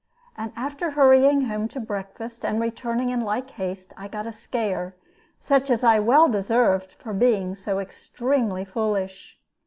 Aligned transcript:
And 0.35 0.51
after 0.55 0.89
hurrying 0.89 1.43
home 1.43 1.67
to 1.67 1.79
breakfast 1.79 2.43
and 2.43 2.59
returning 2.59 3.11
in 3.11 3.21
like 3.21 3.51
haste, 3.51 3.93
I 3.95 4.07
got 4.07 4.25
a 4.25 4.31
scare, 4.31 4.95
such 5.39 5.69
as 5.69 5.83
I 5.83 5.99
well 5.99 6.27
deserved, 6.27 6.93
for 6.93 7.13
being 7.13 7.53
so 7.53 7.77
extremely 7.79 8.65
foolish. 8.65 9.37